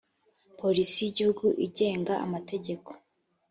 polisi 0.59 0.97
y’ 1.01 1.09
igihugu 1.11 1.45
igenga 1.65 2.13
amategeko. 2.25 2.89